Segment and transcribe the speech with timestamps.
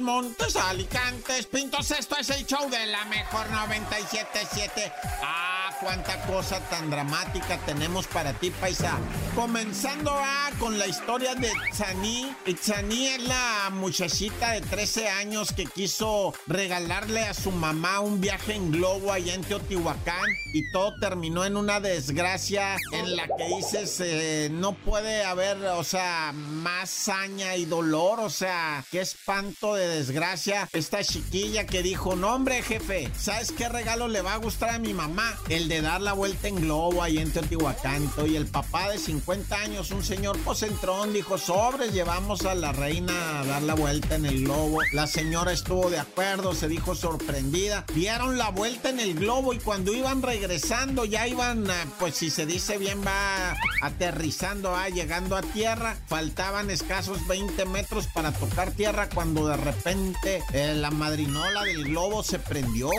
[0.00, 1.90] Montes, Montes, Alicantes, Pintos.
[1.90, 4.90] Esto es el show de la mejor 977.
[5.22, 5.51] Ah,
[5.82, 8.98] cuánta cosa tan dramática tenemos para ti, paisa.
[9.34, 12.34] Comenzando ah, con la historia de Itzani.
[12.46, 18.54] Itzani es la muchachita de 13 años que quiso regalarle a su mamá un viaje
[18.54, 20.24] en globo allá en Teotihuacán
[20.54, 25.84] y todo terminó en una desgracia en la que dices, eh, no puede haber, o
[25.84, 30.68] sea, más saña y dolor, o sea, qué espanto de desgracia.
[30.72, 34.78] Esta chiquilla que dijo, no hombre jefe, ¿sabes qué regalo le va a gustar a
[34.78, 35.36] mi mamá?
[35.48, 39.90] El dar la vuelta en globo ahí en Teotihuacán y el papá de 50 años,
[39.90, 44.44] un señor posentrón, dijo, sobres, llevamos a la reina a dar la vuelta en el
[44.44, 44.80] globo.
[44.92, 47.84] La señora estuvo de acuerdo, se dijo sorprendida.
[47.94, 51.66] Dieron la vuelta en el globo y cuando iban regresando, ya iban,
[51.98, 55.96] pues si se dice bien, va aterrizando, va llegando a tierra.
[56.06, 62.22] Faltaban escasos 20 metros para tocar tierra cuando de repente eh, la madrinola del globo
[62.22, 62.90] se prendió,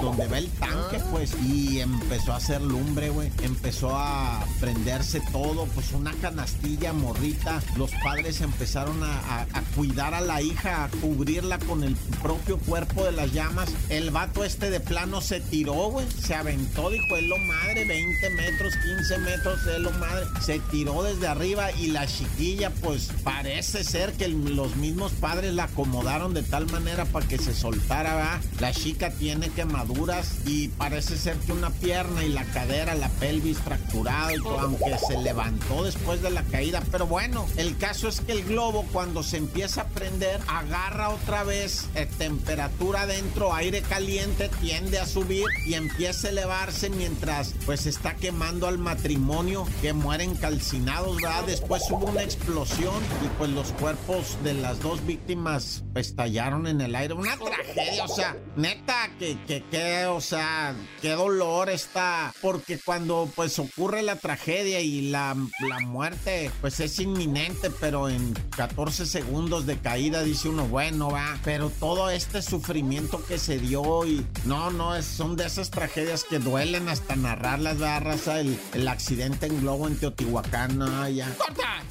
[0.00, 3.30] donde va el tanque, pues, y empezó a hacer lumbre, güey.
[3.42, 7.62] Empezó a prenderse todo, pues una canastilla morrita.
[7.76, 13.12] Los padres empezaron a, cuidar a la hija, a cubrirla con el propio cuerpo de
[13.12, 13.70] las llamas.
[13.88, 16.06] El vato este de plano se tiró, güey.
[16.10, 20.26] Se aventó, dijo, es lo madre, 20 metros, 15 metros, es lo madre.
[20.44, 25.64] Se tiró desde arriba y la chiquilla, pues parece ser que los mismos padres la
[25.64, 28.40] acomodaron de tal manera para que se soltara, ¿verdad?
[28.60, 33.58] La chica tiene quemaduras y parece ser que una pierna y la cadera, la pelvis
[33.58, 34.30] fracturada
[34.60, 36.82] aunque se levantó después de la caída.
[36.90, 41.42] Pero bueno, el caso es que el globo cuando se empieza a prender, agarra otra
[41.44, 47.86] vez eh, temperatura dentro, aire caliente, tiende a subir y empieza a elevarse mientras pues
[47.86, 51.44] está quemando al matrimonio que mueren calcinados, ¿verdad?
[51.46, 56.94] Después hubo una explosión y pues los cuerpos de las dos víctimas estallaron en el
[56.94, 57.14] aire.
[57.14, 63.30] Una tragedia, o sea, neta, que, que, que, o sea, qué dolor está, porque cuando
[63.34, 69.66] pues ocurre la tragedia y la, la muerte, pues es inminente, pero en 14 segundos
[69.66, 74.70] de caída dice uno, bueno, va, pero todo este sufrimiento que se dio y no,
[74.70, 78.40] no, es, son de esas tragedias que duelen hasta narrarlas, ¿verdad, raza?
[78.40, 81.32] El, el accidente en globo en Teotihuacán, no, ya.
[81.36, 81.82] ¡Corta!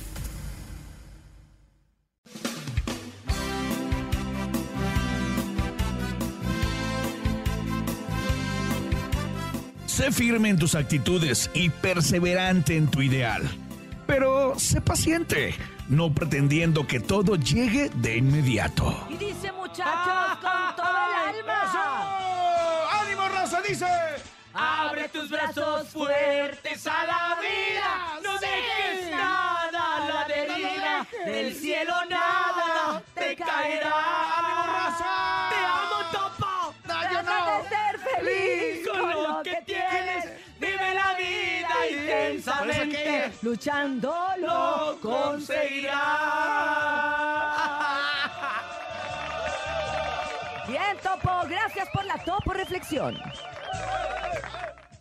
[10.02, 13.44] Sé firme en tus actitudes y perseverante en tu ideal.
[14.08, 15.54] Pero sé paciente,
[15.90, 19.08] no pretendiendo que todo llegue de inmediato.
[19.12, 22.90] Y dice muchachos con todo el alma.
[23.00, 23.62] ¡Ánimo, raza!
[23.62, 23.86] Dice.
[24.56, 28.20] Abre tus brazos fuertes a la vida.
[28.24, 31.08] No dejes nada a la deriva.
[31.28, 34.11] Del cielo nada te caerá.
[43.52, 45.92] Luchando lo conseguirás.
[50.70, 51.42] Bien, Topo.
[51.50, 53.22] Gracias por la Topo Reflexión.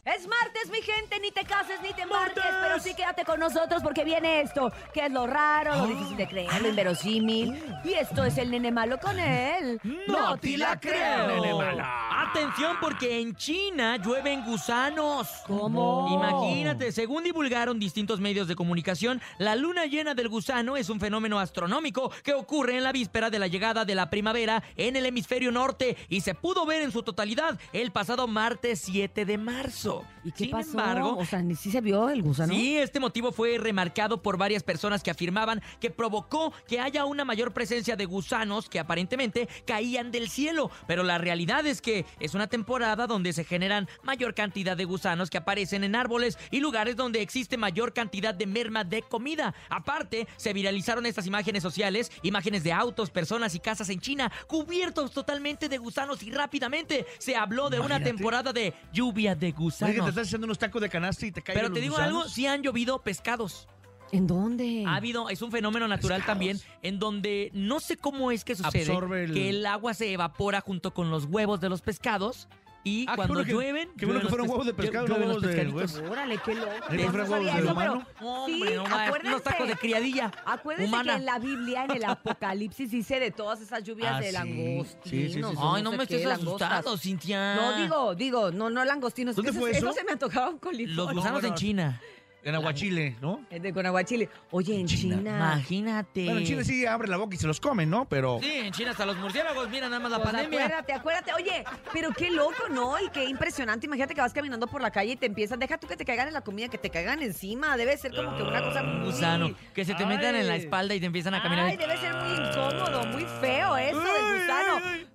[0.05, 3.85] Es martes, mi gente, ni te cases ni te embarques, pero sí quédate con nosotros
[3.85, 7.65] porque viene esto, que es lo raro, lo difícil de creer, lo inverosímil.
[7.85, 9.81] Y esto es el nene malo con él.
[10.09, 11.29] No te la creo.
[11.29, 12.10] Nene mala.
[12.31, 15.27] Atención porque en China llueven gusanos.
[15.49, 16.09] ¿Cómo?
[16.13, 21.41] Imagínate, según divulgaron distintos medios de comunicación, la luna llena del gusano es un fenómeno
[21.41, 25.51] astronómico que ocurre en la víspera de la llegada de la primavera en el hemisferio
[25.51, 30.05] norte y se pudo ver en su totalidad el pasado martes 7 de marzo.
[30.23, 30.71] ¿Y qué Sin pasó?
[30.71, 32.55] embargo, o sea, ni si se vio el gusano.
[32.55, 37.25] Sí, este motivo fue remarcado por varias personas que afirmaban que provocó que haya una
[37.25, 40.71] mayor presencia de gusanos que aparentemente caían del cielo.
[40.87, 45.31] Pero la realidad es que es una temporada donde se generan mayor cantidad de gusanos
[45.31, 49.55] que aparecen en árboles y lugares donde existe mayor cantidad de merma de comida.
[49.69, 55.11] Aparte, se viralizaron estas imágenes sociales, imágenes de autos, personas y casas en China cubiertos
[55.13, 59.57] totalmente de gusanos y rápidamente se habló de una temporada de lluvia de Oye, que
[59.57, 60.09] te gusanos.
[60.09, 62.17] estás haciendo unos tacos de canasta y te caen Pero los te digo gusanos.
[62.23, 63.69] algo, sí han llovido pescados.
[64.13, 64.85] ¿En dónde?
[64.87, 66.27] Ha habido, es un fenómeno natural Pescados.
[66.39, 70.13] también, en donde no sé cómo es que sucede Absorbe el- que el agua se
[70.13, 72.49] evapora junto con los huevos de los pescados
[72.83, 73.89] y Ah, qué cuando bueno que- llueven.
[73.97, 76.11] qué bueno llueven que fueron huevos de pes- pescado, llueven no los huevos de pescaditos.
[76.11, 76.71] Órale, qué loco.
[76.71, 78.07] Yo no sabía huevos de eso, pero- humano.
[78.23, 79.29] Hombre, Sí, no más, acuérdense.
[79.29, 80.33] unos tacos de criadilla.
[80.47, 81.13] Acuérdense humana.
[81.13, 82.05] que en la Biblia, en el
[82.39, 84.33] Apocalipsis, dice de todas esas lluvias Ah, de sí.
[84.33, 84.97] langostinos.
[85.05, 85.57] Sí, sí, sí, sí.
[85.61, 86.73] Ay, no sé me qué, estés langostas.
[86.73, 87.55] asustado, Cintia.
[87.55, 89.37] No, digo, digo, no, no langostinos.
[89.37, 89.79] ¿Dónde esos, fue eso?
[89.87, 90.97] esos se me antojaban con limón.
[90.97, 91.49] Los gusanos bueno.
[91.49, 92.01] en China.
[92.43, 93.45] En aguachile, ¿no?
[93.51, 94.29] Es de con aguachile.
[94.51, 95.17] Oye, en China.
[95.19, 95.31] China.
[95.37, 96.25] Imagínate.
[96.25, 98.07] Bueno, en Chile sí abre la boca y se los comen, ¿no?
[98.09, 98.39] Pero...
[98.43, 100.59] Sí, en China hasta los murciélagos, mira nada más la Pues pandemia.
[100.65, 101.33] acuérdate, acuérdate.
[101.35, 102.99] Oye, pero qué loco, ¿no?
[102.99, 103.87] Y qué impresionante.
[103.87, 106.29] Imagínate que vas caminando por la calle y te empiezan, deja tú que te caigan
[106.29, 107.77] en la comida, que te caigan encima.
[107.77, 109.07] Debe ser como que una cosa Un muy...
[109.11, 110.61] gusano, que se te metan en la Ay.
[110.61, 111.67] espalda y te empiezan a caminar.
[111.67, 114.01] Ay, debe ser muy incómodo, muy feo eso.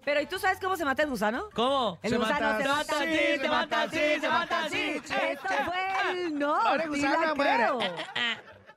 [0.03, 1.49] Pero ¿y tú sabes cómo se mata el gusano?
[1.53, 1.97] ¿Cómo?
[2.03, 5.01] El Se gusano mata se mata así, se mata así, se mata así.
[5.01, 7.79] Esto fue el no, sí gusano, creo.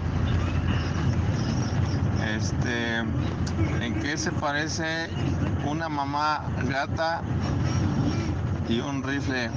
[2.38, 5.10] Este, ¿en qué se parece
[5.66, 7.22] una mamá gata
[8.70, 9.50] y un rifle?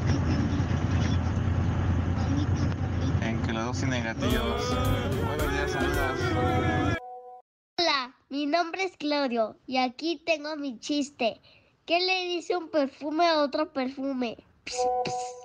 [3.22, 4.74] En que los dos tienen gatillos.
[5.26, 6.98] Buenos días, saludos.
[7.78, 11.40] Hola, mi nombre es Claudio y aquí tengo mi chiste.
[11.86, 14.38] ¿Qué le dice un perfume a otro perfume?
[14.64, 14.74] Ps,
[15.04, 15.40] ps.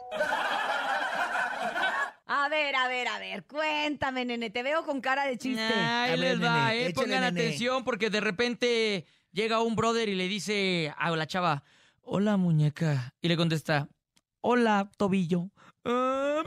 [2.27, 3.43] A ver, a ver, a ver.
[3.45, 4.49] Cuéntame, nene.
[4.49, 5.61] Te veo con cara de chiste.
[5.61, 6.87] Ahí A ver, les va, nene, eh.
[6.87, 7.27] échale, Pongan nene.
[7.41, 11.63] atención porque de repente llega un brother y le dice a la chava,
[12.01, 13.13] hola muñeca.
[13.21, 13.87] Y le contesta,
[14.41, 15.49] hola tobillo.
[15.83, 16.41] Ah,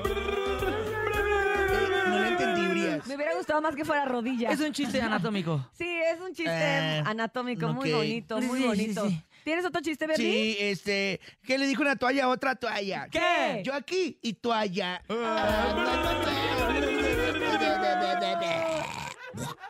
[2.08, 3.06] No le entendí, Urias.
[3.06, 4.50] Me hubiera gustado más que fuera rodilla.
[4.50, 5.64] Es un chiste anatómico.
[5.74, 7.98] Sí, es un chiste Eh, anatómico muy ok.
[7.98, 9.08] bonito, muy Sí, sí, bonito.
[9.08, 9.22] sí.
[9.48, 10.30] ¿Tienes otro chiste, Bernie?
[10.30, 13.08] Sí, este, ¿qué le dijo una toalla a otra toalla?
[13.10, 13.62] ¿Qué?
[13.64, 15.02] Yo aquí y toalla.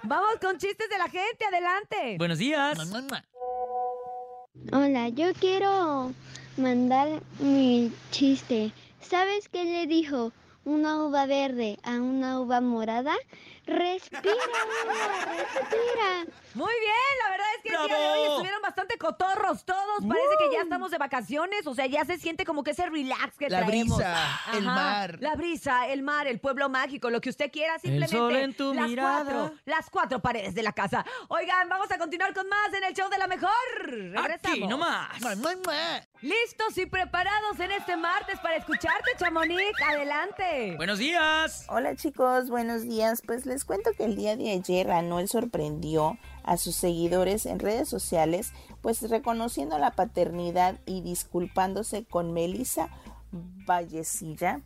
[0.02, 2.16] Vamos con chistes de la gente, adelante.
[2.18, 2.76] Buenos días.
[4.72, 6.12] Hola, yo quiero
[6.56, 8.72] mandar mi chiste.
[9.00, 10.32] ¿Sabes qué le dijo
[10.64, 13.14] una uva verde a una uva morada?
[13.68, 14.22] Respira,
[15.26, 16.24] respira.
[16.54, 20.04] Muy bien, la verdad es que el día de hoy estuvieron bastante cotorros todos.
[20.08, 23.36] Parece que ya estamos de vacaciones, o sea, ya se siente como que ese relax
[23.36, 23.98] que La traemos.
[23.98, 25.18] brisa, el mar.
[25.20, 28.16] La brisa, el mar, el pueblo mágico, lo que usted quiera, simplemente.
[28.16, 29.24] sol en tu las mirada.
[29.24, 31.04] cuatro, las cuatro paredes de la casa.
[31.28, 33.50] Oigan, vamos a continuar con más en el show de la mejor.
[33.82, 34.38] Regresamos.
[34.44, 35.20] Aquí nomás.
[35.20, 36.00] Mua, mua, mua.
[36.22, 39.70] Listos y preparados en este martes para escucharte, Chamonix.
[39.86, 40.74] Adelante.
[40.76, 41.66] Buenos días.
[41.68, 43.22] Hola chicos, buenos días.
[43.24, 47.88] Pues les cuento que el día de ayer Anuel sorprendió a sus seguidores en redes
[47.88, 52.88] sociales, pues reconociendo la paternidad y disculpándose con Melissa
[53.32, 54.60] Vallecilla.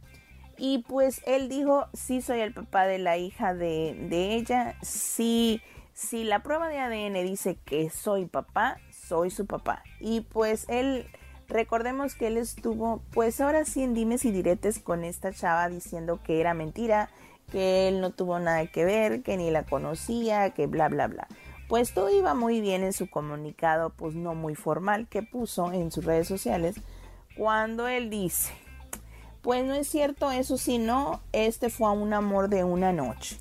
[0.59, 5.61] Y pues él dijo, sí soy el papá de la hija de, de ella, sí,
[5.95, 9.83] si la prueba de ADN dice que soy papá, soy su papá.
[10.01, 11.07] Y pues él
[11.53, 16.19] Recordemos que él estuvo, pues ahora sí en dimes y diretes con esta chava diciendo
[16.25, 17.11] que era mentira,
[17.53, 21.29] que él no tuvo nada que ver, que ni la conocía, que bla, bla, bla.
[21.69, 25.93] Pues todo iba muy bien en su comunicado, pues no muy formal, que puso en
[25.93, 26.77] sus redes sociales,
[27.37, 28.53] cuando él dice,
[29.43, 33.39] pues no es cierto, eso sí, no, este fue un amor de una noche.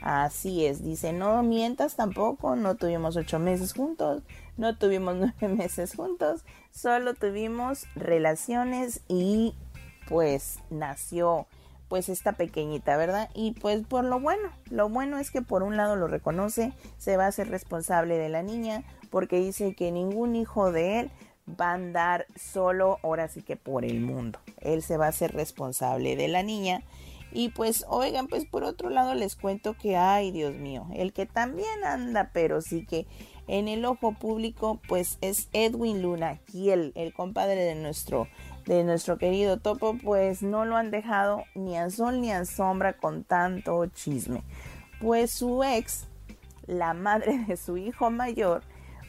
[0.00, 4.22] Así es, dice, no mientas tampoco, no tuvimos ocho meses juntos,
[4.56, 9.54] no tuvimos nueve meses juntos, solo tuvimos relaciones y
[10.08, 11.46] pues nació
[11.90, 13.28] pues esta pequeñita, ¿verdad?
[13.34, 17.16] Y pues por lo bueno, lo bueno es que por un lado lo reconoce, se
[17.16, 21.10] va a hacer responsable de la niña, porque dice que ningún hijo de él
[21.60, 24.38] va a andar solo, ahora sí que por el mundo.
[24.60, 26.82] Él se va a hacer responsable de la niña.
[27.32, 31.26] Y pues, oigan, pues por otro lado les cuento que, ay Dios mío, el que
[31.26, 33.08] también anda, pero sí que
[33.48, 38.28] en el ojo público, pues es Edwin Luna, Kiel, el compadre de nuestro,
[38.66, 42.94] de nuestro querido Topo, pues no lo han dejado ni a sol ni a sombra
[42.94, 44.42] con tanto chisme.
[45.00, 46.06] Pues su ex,
[46.66, 48.62] la madre de su hijo mayor,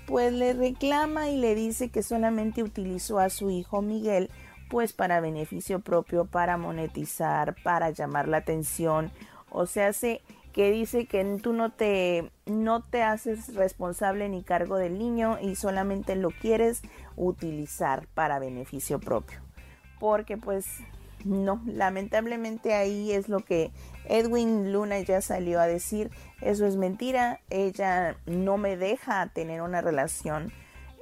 [0.08, 4.29] pues le reclama y le dice que solamente utilizó a su hijo Miguel
[4.70, 9.12] pues para beneficio propio, para monetizar, para llamar la atención.
[9.50, 10.22] O sea, se,
[10.53, 15.55] que dice que tú no te, no te haces responsable ni cargo del niño y
[15.55, 16.81] solamente lo quieres
[17.22, 19.40] utilizar para beneficio propio.
[20.00, 20.66] Porque pues
[21.24, 23.72] no, lamentablemente ahí es lo que
[24.06, 26.10] Edwin Luna ya salió a decir,
[26.42, 30.51] eso es mentira, ella no me deja tener una relación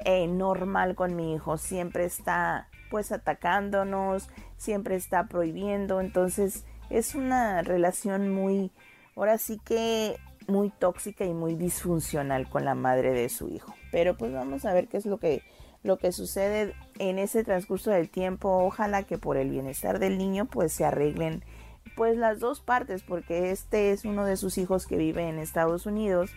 [0.04, 7.62] eh, normal con mi hijo, siempre está pues atacándonos, siempre está prohibiendo, entonces es una
[7.62, 8.72] relación muy,
[9.16, 13.74] ahora sí que muy tóxica y muy disfuncional con la madre de su hijo.
[13.92, 15.44] Pero pues vamos a ver qué es lo que
[15.84, 18.66] lo que sucede en ese transcurso del tiempo.
[18.66, 21.44] Ojalá que por el bienestar del niño pues se arreglen
[21.96, 25.86] pues las dos partes porque este es uno de sus hijos que vive en Estados
[25.86, 26.32] Unidos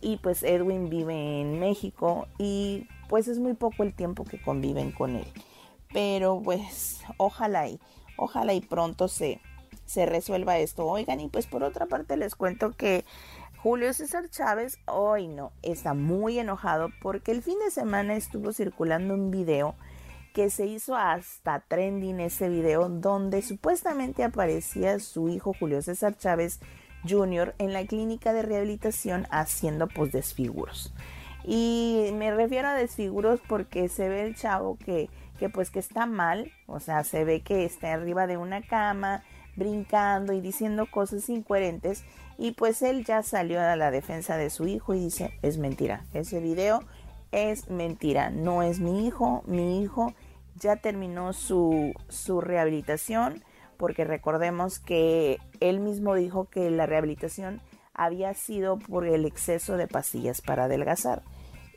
[0.00, 4.92] y pues Edwin vive en México y pues es muy poco el tiempo que conviven
[4.92, 5.26] con él.
[5.92, 7.78] Pero pues ojalá y
[8.16, 9.40] ojalá y pronto se
[9.84, 10.86] se resuelva esto.
[10.86, 13.04] Oigan, y pues por otra parte les cuento que
[13.62, 19.14] Julio César Chávez hoy no está muy enojado porque el fin de semana estuvo circulando
[19.14, 19.76] un video
[20.34, 26.58] que se hizo hasta trending ese video donde supuestamente aparecía su hijo Julio César Chávez
[27.08, 27.54] Jr.
[27.58, 30.92] en la clínica de rehabilitación haciendo pues desfiguros.
[31.44, 36.06] Y me refiero a desfiguros porque se ve el chavo que, que pues que está
[36.06, 39.22] mal, o sea, se ve que está arriba de una cama,
[39.54, 42.04] brincando y diciendo cosas incoherentes
[42.42, 46.06] y pues él ya salió a la defensa de su hijo y dice es mentira,
[46.12, 46.82] ese video
[47.30, 50.12] es mentira, no es mi hijo, mi hijo
[50.56, 53.44] ya terminó su, su rehabilitación
[53.76, 57.60] porque recordemos que él mismo dijo que la rehabilitación
[57.94, 61.22] había sido por el exceso de pastillas para adelgazar.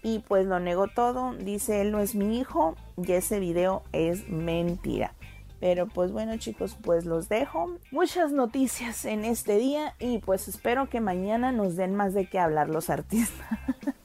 [0.01, 4.27] Y pues lo negó todo, dice él no es mi hijo y ese video es
[4.29, 5.13] mentira.
[5.59, 7.77] Pero pues bueno chicos, pues los dejo.
[7.91, 12.39] Muchas noticias en este día y pues espero que mañana nos den más de qué
[12.39, 13.47] hablar los artistas.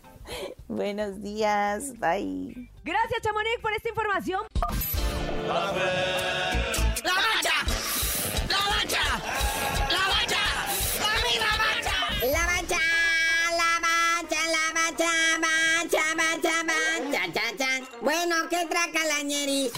[0.68, 2.70] Buenos días, bye.
[2.84, 4.40] Gracias Chamonix por esta información.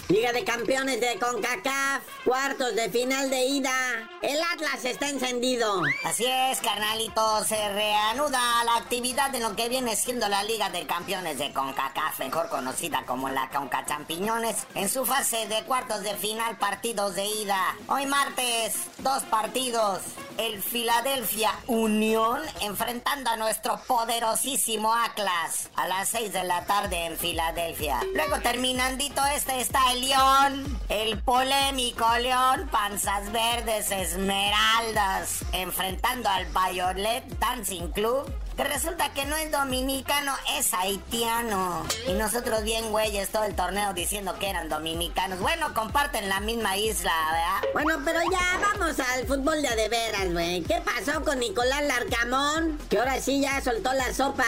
[0.09, 4.09] Liga de Campeones de CONCACAF, cuartos de final de ida.
[4.21, 5.83] El Atlas está encendido.
[6.05, 10.87] Así es, carnalito, se reanuda la actividad en lo que viene siendo la Liga de
[10.87, 16.15] Campeones de CONCACAF, mejor conocida como la Conca Champiñones, en su fase de cuartos de
[16.15, 17.77] final, partidos de ida.
[17.89, 20.03] Hoy martes, dos partidos.
[20.39, 27.17] El Philadelphia Unión enfrentando a nuestro poderosísimo Atlas a las 6 de la tarde en
[27.17, 28.01] Filadelfia.
[28.15, 37.25] Luego terminandito este está el León, el polémico León, panzas verdes, esmeraldas, enfrentando al Violet
[37.39, 41.85] Dancing Club resulta que no es dominicano, es haitiano.
[42.07, 45.41] Y nosotros bien güeyes todo el torneo diciendo que eran dominicanos.
[45.41, 47.73] Bueno, comparten la misma isla, ¿verdad?
[47.73, 50.63] Bueno, pero ya vamos al fútbol de de veras, güey.
[50.63, 52.79] ¿Qué pasó con Nicolás Larcamón?
[52.91, 54.45] Que ahora sí ya soltó la sopa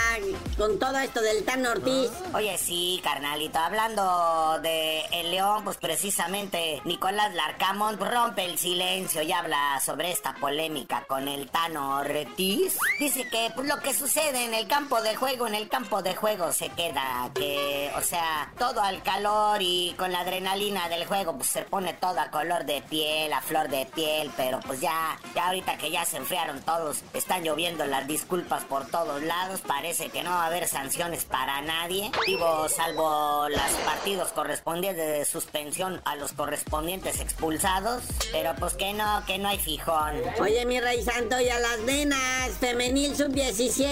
[0.58, 2.10] con todo esto del Tan Ortiz.
[2.34, 9.32] Oye, sí, carnalito, hablando de el León, pues precisamente Nicolás Larcamón rompe el silencio y
[9.32, 12.76] habla sobre esta polémica con el Tano Ortiz.
[12.98, 16.14] Dice que pues, lo que sucede en el campo de juego, en el campo de
[16.14, 21.36] juego se queda, que, o sea, todo al calor y con la adrenalina del juego,
[21.36, 25.18] pues se pone todo a color de piel, a flor de piel, pero pues ya,
[25.34, 30.10] ya ahorita que ya se enfriaron todos, están lloviendo las disculpas por todos lados, parece
[30.10, 36.00] que no va a haber sanciones para nadie, digo, salvo los partidos correspondientes de suspensión
[36.04, 40.20] a los correspondientes expulsados, pero pues que no, que no hay fijón.
[40.40, 43.83] Oye, mi rey santo, y a las nenas, femenil sub-17,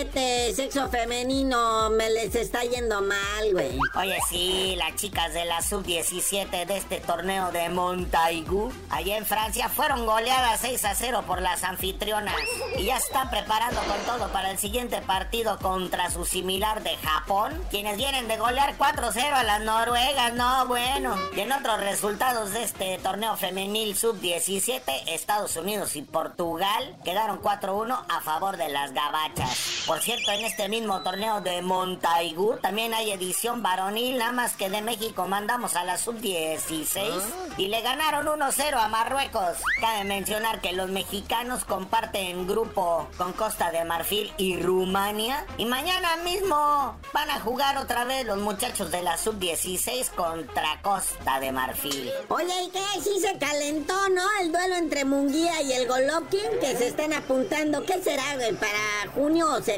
[0.55, 3.79] sexo femenino, me les está yendo mal, güey.
[3.95, 9.69] Oye, sí, las chicas de la sub-17 de este torneo de Montaigu, allá en Francia,
[9.69, 12.35] fueron goleadas 6 a 0 por las anfitrionas.
[12.77, 17.53] Y ya están preparando con todo para el siguiente partido contra su similar de Japón,
[17.71, 21.17] quienes vienen de golear 4-0 a las noruegas, no, bueno.
[21.35, 28.05] Y en otros resultados de este torneo femenil sub-17, Estados Unidos y Portugal quedaron 4-1
[28.09, 29.82] a favor de las gabachas.
[29.87, 34.71] Por cierto, en este mismo torneo de Montaigu también hay edición varonil, nada más que
[34.71, 37.21] de México mandamos a la sub-16
[37.57, 39.59] y le ganaron 1-0 a Marruecos.
[39.81, 46.17] Cabe mencionar que los mexicanos comparten grupo con Costa de Marfil y Rumania y mañana
[46.25, 52.11] mismo van a jugar otra vez los muchachos de la sub-16 contra Costa de Marfil.
[52.29, 52.85] Oye, ¿y qué?
[53.03, 54.23] Sí se calentó, ¿no?
[54.41, 57.85] El duelo entre Munguía y el Golovkin que se están apuntando.
[57.85, 58.53] ¿Qué será, güey?
[58.53, 59.72] Para junio o septiembre,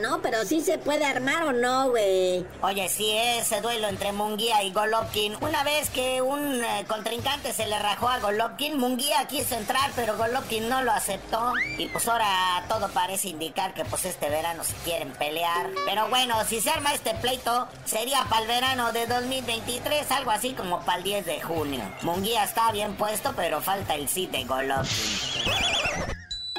[0.00, 0.20] ¿no?
[0.22, 2.44] Pero sí se puede armar o no, güey.
[2.62, 5.36] Oye, sí, ese duelo entre Munguía y Golovkin.
[5.40, 10.16] Una vez que un eh, contrincante se le rajó a Golovkin, Munguía quiso entrar, pero
[10.16, 11.52] Golovkin no lo aceptó.
[11.78, 15.70] Y pues ahora todo parece indicar que pues este verano se quieren pelear.
[15.86, 20.52] Pero bueno, si se arma este pleito, sería para el verano de 2023, algo así
[20.52, 21.82] como para el 10 de junio.
[22.02, 26.15] Munguía está bien puesto, pero falta el sí de Golovkin.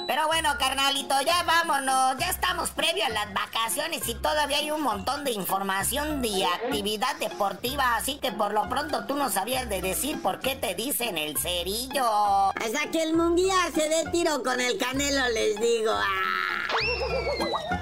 [0.08, 2.18] Pero bueno, carnalito, ya vámonos.
[2.18, 7.14] Ya estamos previo a las vacaciones y todavía hay un montón de información de actividad
[7.20, 7.98] deportiva.
[7.98, 11.38] Así que por lo pronto tú no sabías de decir por qué te dicen el
[11.38, 12.08] cerillo.
[12.56, 15.92] Hasta que el Munguía se dé tiro con el canelo, les digo.
[15.92, 17.77] Ah.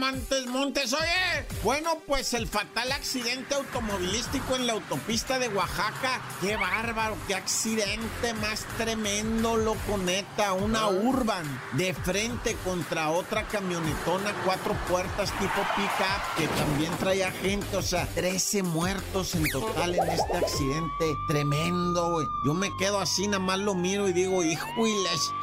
[0.00, 1.46] Montes, Montes, oye.
[1.62, 6.22] Bueno, pues el fatal accidente automovilístico en la autopista de Oaxaca.
[6.40, 10.54] Qué bárbaro, qué accidente más tremendo, loco, neta.
[10.54, 17.76] Una urban de frente contra otra camionetona, cuatro puertas tipo pick-up, que también traía gente.
[17.76, 21.14] O sea, 13 muertos en total en este accidente.
[21.28, 22.26] Tremendo, güey.
[22.46, 24.66] Yo me quedo así, nada más lo miro y digo, hijo,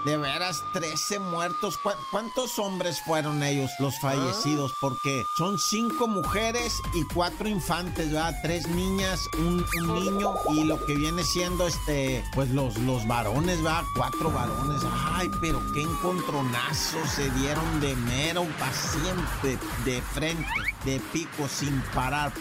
[0.03, 1.77] de veras, 13 muertos.
[2.09, 4.46] ¿Cuántos hombres fueron ellos los fallecidos?
[4.79, 8.33] Porque son cinco mujeres y cuatro infantes, ¿verdad?
[8.41, 13.83] Tres niñas, un, niño y lo que viene siendo este, pues los, los varones, ¿verdad?
[13.95, 14.81] Cuatro varones.
[15.13, 20.47] Ay, pero qué encontronazos se dieron de mero paciente, de frente,
[20.85, 22.31] de pico, sin parar.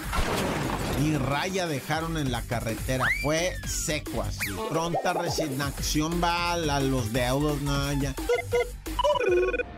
[1.02, 3.04] Y raya dejaron en la carretera.
[3.22, 4.52] Fue seco así.
[4.70, 8.14] Pronta resignación va a los deudos, no, ya.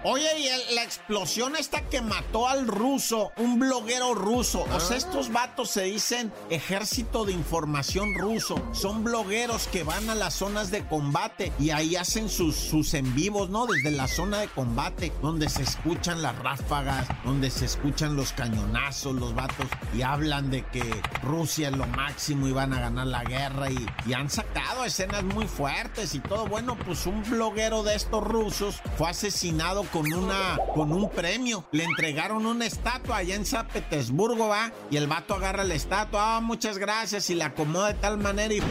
[0.05, 4.65] Oye, y la explosión esta que mató al ruso, un bloguero ruso.
[4.73, 8.63] O sea, estos vatos se dicen ejército de información ruso.
[8.73, 13.13] Son blogueros que van a las zonas de combate y ahí hacen sus, sus en
[13.15, 13.67] vivos, ¿no?
[13.67, 19.17] Desde la zona de combate, donde se escuchan las ráfagas, donde se escuchan los cañonazos,
[19.17, 20.83] los vatos, y hablan de que
[21.23, 23.87] Rusia es lo máximo y van a ganar la guerra y,
[24.19, 26.47] han sacado escenas muy fuertes y todo.
[26.47, 31.65] Bueno, pues un bloguero de estos rusos fue asesinado con una con un premio.
[31.71, 36.37] Le entregaron una estatua allá en San Petersburgo, va, y el vato agarra la estatua,
[36.37, 38.69] ah, muchas gracias, y la acomoda de tal manera y ¡pum!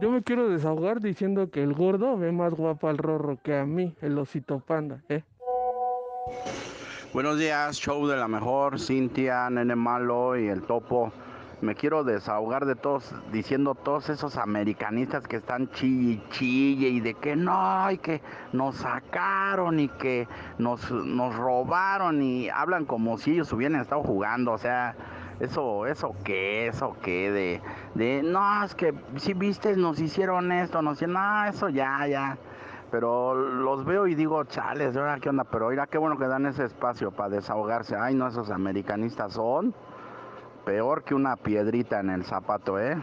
[0.00, 3.66] Yo me quiero desahogar diciendo que el gordo ve más guapo al rorro que a
[3.66, 5.22] mí, el osito panda, ¿eh?
[7.12, 11.12] Buenos días, show de la mejor, Cintia, Nene Malo y el Topo.
[11.60, 17.00] Me quiero desahogar de todos, diciendo todos esos americanistas que están chille y chille y
[17.00, 23.18] de que no, y que nos sacaron y que nos, nos robaron y hablan como
[23.18, 24.94] si ellos hubieran estado jugando, o sea,
[25.40, 27.60] eso, eso qué, eso qué, de,
[27.94, 32.38] de, no, es que si viste, nos hicieron esto, nos hicieron, no, eso ya, ya.
[32.90, 36.64] Pero los veo y digo, chales, qué onda, pero mira qué bueno que dan ese
[36.64, 37.94] espacio para desahogarse.
[37.96, 39.74] Ay, no, esos americanistas son
[40.68, 42.94] peor que una piedrita en el zapato, ¿eh?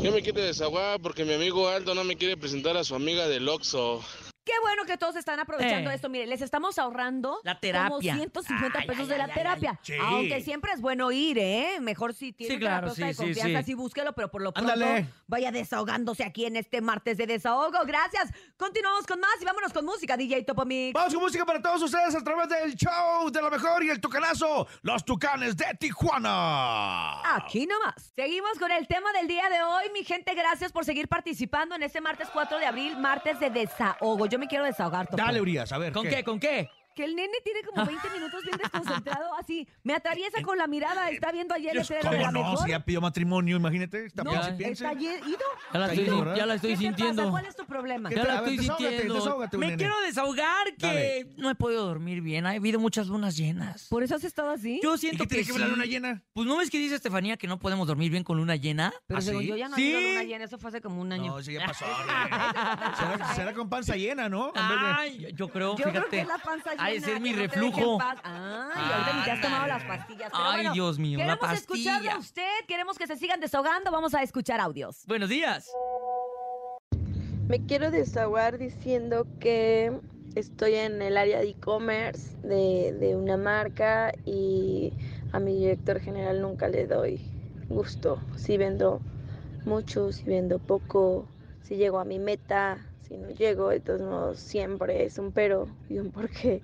[0.00, 3.26] Yo me quiero desahogar porque mi amigo Aldo no me quiere presentar a su amiga
[3.26, 4.02] del Oxxo.
[4.46, 5.94] Qué bueno que todos están aprovechando Eh.
[5.96, 6.08] esto.
[6.08, 7.88] Mire, les estamos ahorrando La terapia.
[7.88, 9.70] como 150 Ay, pesos ay, de la ay, ay, terapia.
[9.72, 9.78] ay.
[9.82, 9.94] Sí.
[10.00, 11.78] Aunque siempre es bueno ir, ¿eh?
[11.80, 13.64] Mejor si tiene Sí, un claro, terapeuta de sí, sí, confianza, sí.
[13.66, 15.08] sí búsquelo, pero por lo pronto Ándale.
[15.26, 17.76] vaya desahogándose aquí en este martes de desahogo.
[17.86, 18.30] Gracias.
[18.56, 20.94] Continuamos con más y vámonos con música, DJ Topomix.
[20.94, 24.00] Vamos con música para todos ustedes a través del show de la mejor y el
[24.00, 27.34] tucanazo, los tucanes de Tijuana.
[27.36, 28.12] Aquí nomás.
[28.14, 29.84] Seguimos con el tema del día de hoy.
[29.92, 34.26] Mi gente, gracias por seguir participando en este martes 4 de abril, martes de desahogo.
[34.26, 35.16] Yo me quiero desahogar, Topo.
[35.16, 35.92] Dale, Urias, a ver.
[35.92, 36.24] ¿Con qué?
[36.24, 36.68] ¿Con qué?
[36.96, 39.68] Que el nene tiene como 20 minutos bien desconcentrado, así.
[39.84, 42.50] Me atraviesa con la mirada, está viendo ayer el letrero de la ¿Cómo no?
[42.50, 42.64] mejor.
[42.64, 44.06] Si ya pidió matrimonio, imagínate.
[44.06, 44.84] Está No, piense, piense.
[44.86, 45.38] está ye- ido.
[45.74, 46.36] Ya la estoy, ido, ¿verdad?
[46.36, 47.22] ya la estoy ¿Qué te sintiendo.
[47.22, 47.30] pasa?
[47.30, 48.10] ¿Cuál es tu problema?
[48.10, 49.14] Ya la A ver, estoy desahógate, sintiendo.
[49.14, 49.76] desahógate, Me nene.
[49.78, 51.26] quiero desahogar que Dale.
[51.36, 52.46] no he podido dormir bien.
[52.46, 53.88] Ha habido muchas lunas llenas.
[53.90, 54.80] ¿Por eso has estado así?
[54.82, 55.72] Yo ¿Y siento qué tiene que ver la sí.
[55.72, 56.22] luna llena?
[56.32, 58.90] Pues no ves que dice Estefanía que no podemos dormir bien con luna llena.
[59.06, 59.48] Pero ¿Ah, según sí?
[59.48, 59.92] yo ya no ¿Sí?
[59.92, 61.26] ha habido luna llena, eso fue hace como un año.
[61.32, 61.84] No, eso ya pasó.
[62.98, 64.48] será, será con panza llena, ¿no?
[64.54, 66.10] En vez de- Ay, yo creo, Yo creo fíjate.
[66.10, 66.85] que es la panza llena.
[66.86, 67.98] Ha de ser mi no reflujo.
[67.98, 68.18] paz.
[68.22, 70.30] Ay, ahorita ni te has tomado las pastillas.
[70.32, 72.18] Pero Ay, bueno, Dios mío, la Queremos escucharle a pastilla.
[72.18, 73.90] usted, queremos que se sigan desahogando.
[73.90, 75.04] Vamos a escuchar audios.
[75.06, 75.70] Buenos días.
[77.48, 79.92] Me quiero desahogar diciendo que
[80.34, 84.92] estoy en el área de e-commerce de, de una marca y
[85.32, 87.20] a mi director general nunca le doy
[87.68, 88.20] gusto.
[88.36, 89.00] Si vendo
[89.64, 91.28] mucho, si vendo poco,
[91.62, 95.68] si llego a mi meta, si no llego, de todos modos siempre es un pero
[95.88, 96.62] y un porqué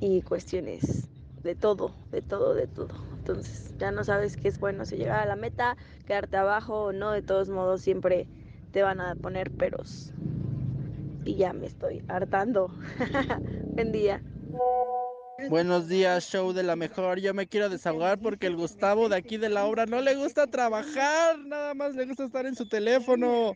[0.00, 1.08] y cuestiones
[1.42, 2.94] de todo, de todo, de todo.
[3.18, 5.76] Entonces ya no sabes qué es bueno si llegar a la meta,
[6.06, 8.26] quedarte abajo o no, de todos modos siempre
[8.72, 10.12] te van a poner peros.
[11.24, 12.70] Y ya me estoy hartando.
[13.74, 14.22] Buen día.
[15.48, 17.18] Buenos días, show de la mejor.
[17.18, 20.46] Yo me quiero desahogar porque el Gustavo de aquí de la obra no le gusta
[20.46, 23.54] trabajar, nada más le gusta estar en su teléfono.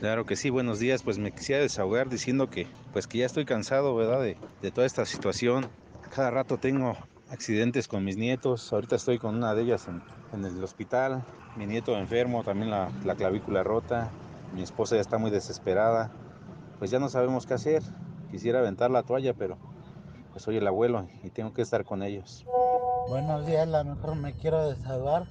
[0.00, 1.02] Claro que sí, buenos días.
[1.02, 4.22] Pues me quisiera desahogar diciendo que pues que ya estoy cansado, ¿verdad?
[4.22, 5.68] De, toda esta situación.
[6.14, 6.96] Cada rato tengo
[7.28, 8.72] accidentes con mis nietos.
[8.72, 9.88] Ahorita estoy con una de ellas
[10.32, 11.22] en, el hospital.
[11.54, 14.10] Mi nieto enfermo, también la, la clavícula rota.
[14.54, 16.10] Mi esposa ya está muy desesperada.
[16.78, 17.82] Pues ya no sabemos qué hacer.
[18.30, 19.58] Quisiera aventar la toalla, pero
[20.32, 22.46] pues soy el abuelo y tengo que estar con ellos.
[23.10, 25.26] Buenos días, la mejor me quiero desahogar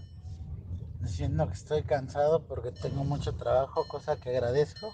[1.01, 4.93] diciendo que estoy cansado porque tengo mucho trabajo, cosa que agradezco.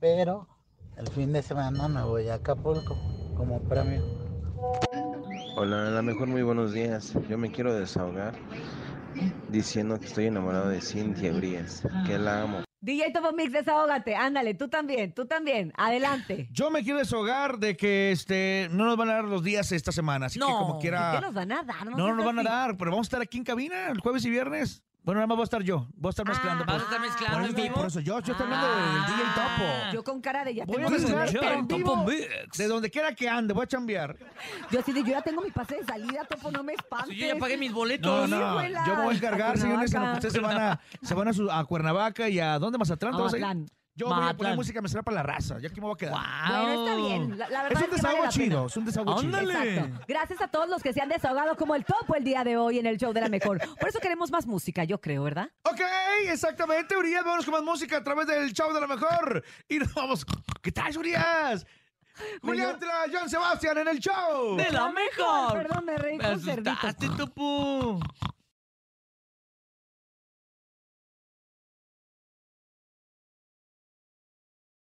[0.00, 0.48] Pero
[0.96, 2.96] el fin de semana me voy a Acapulco
[3.36, 4.02] como premio.
[5.56, 7.14] Hola, a la mejor muy buenos días.
[7.28, 8.34] Yo me quiero desahogar
[9.48, 12.64] diciendo que estoy enamorado de Cintia Urias, que la amo.
[12.80, 14.14] DJ Topomix, desahógate.
[14.14, 15.72] Ándale, tú también, tú también.
[15.76, 16.48] Adelante.
[16.52, 19.90] Yo me quiero desahogar de que este no nos van a dar los días esta
[19.90, 21.12] semana, así que como quiera.
[21.16, 21.86] ¿Qué nos van a dar?
[21.86, 24.24] No, no nos van a dar, pero vamos a estar aquí en cabina el jueves
[24.24, 24.84] y viernes.
[25.08, 25.86] Bueno, nada más voy a estar yo.
[25.96, 26.66] Voy a estar mezclando.
[26.66, 27.74] ¿Vas a estar mezclando por en eso, vivo?
[27.76, 29.92] por eso yo, yo estoy hablando del DJ Topo.
[29.94, 32.04] Yo con cara de ya Voy tengo a mi mezclar en vivo
[32.58, 34.18] de donde quiera que ande, voy a chambear.
[34.70, 37.16] Yo sí, de- yo ya tengo mi pase de salida, Topo, no me espantes.
[37.16, 38.28] Yo ya pagué mis No, boletos.
[38.28, 38.84] no, Híjola.
[38.86, 40.18] yo me voy a encargar, señores, que Cuernavaca.
[40.18, 42.76] ustedes se van a, se van a, su- a Cuernavaca y a ¿dónde?
[42.76, 43.16] ¿Mazatlán?
[43.16, 43.42] ¿Te vas a ir?
[43.44, 43.77] Mazatlán.
[43.98, 44.56] Yo voy a poner Mazatlán.
[44.56, 45.58] música mezclada para la raza.
[45.58, 46.14] Yo aquí me voy a quedar.
[46.48, 47.38] Bueno, está bien.
[47.38, 48.44] La, la verdad Es un que vale desahogo la pena.
[48.44, 49.38] chido, es un desahogo chido.
[49.40, 50.04] Exacto.
[50.06, 52.78] Gracias a todos los que se han desahogado como el topo el día de hoy
[52.78, 53.58] en el show de la mejor.
[53.80, 55.50] Por eso queremos más música, yo creo, ¿verdad?
[55.64, 55.80] Ok,
[56.26, 57.24] exactamente, Urias.
[57.24, 59.42] Vamos con más música a través del show de la mejor.
[59.68, 60.24] Y nos vamos.
[60.62, 61.66] ¿Qué tal, Urias?
[62.42, 64.56] Julián Tla, John Sebastián en el show.
[64.56, 65.52] De la mejor.
[65.52, 66.70] Perdón, me reí Me con cerdito.
[66.70, 68.00] asustaste, Topo.